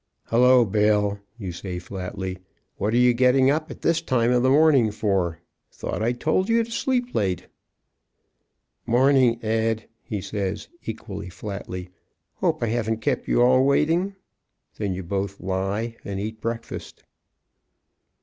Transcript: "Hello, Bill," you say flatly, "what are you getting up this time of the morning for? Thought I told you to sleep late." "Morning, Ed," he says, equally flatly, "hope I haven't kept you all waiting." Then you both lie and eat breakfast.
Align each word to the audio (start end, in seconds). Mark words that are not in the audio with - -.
"Hello, 0.29 0.65
Bill," 0.65 1.19
you 1.37 1.51
say 1.51 1.77
flatly, 1.77 2.39
"what 2.77 2.91
are 2.91 2.97
you 2.97 3.13
getting 3.13 3.51
up 3.51 3.67
this 3.67 4.01
time 4.01 4.31
of 4.31 4.41
the 4.41 4.49
morning 4.49 4.89
for? 4.89 5.37
Thought 5.71 6.01
I 6.01 6.11
told 6.11 6.49
you 6.49 6.63
to 6.63 6.71
sleep 6.71 7.13
late." 7.13 7.45
"Morning, 8.87 9.37
Ed," 9.45 9.87
he 10.01 10.19
says, 10.19 10.69
equally 10.83 11.29
flatly, 11.29 11.91
"hope 12.37 12.63
I 12.63 12.67
haven't 12.69 13.01
kept 13.03 13.27
you 13.27 13.43
all 13.43 13.63
waiting." 13.63 14.15
Then 14.75 14.95
you 14.95 15.03
both 15.03 15.39
lie 15.39 15.95
and 16.03 16.19
eat 16.19 16.41
breakfast. 16.41 17.03